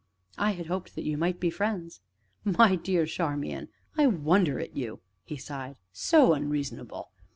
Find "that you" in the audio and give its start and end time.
0.95-1.15